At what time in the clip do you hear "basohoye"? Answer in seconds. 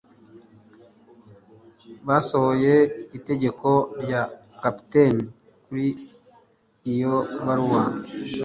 2.07-2.75